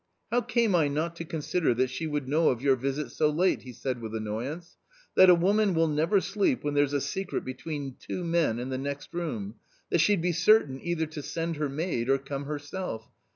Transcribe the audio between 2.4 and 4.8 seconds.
of your visit so late?" he said with annoyance,"